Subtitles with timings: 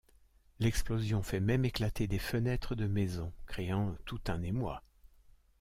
[0.59, 4.81] L’explosion fait même éclater des fenêtres de maisons, créant tout un émoi.